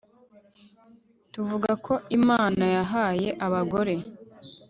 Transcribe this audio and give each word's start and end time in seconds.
tuvuga 1.33 1.71
ko 1.85 1.93
imana 2.17 2.63
yahaye 2.75 3.29
abagore 3.45 3.95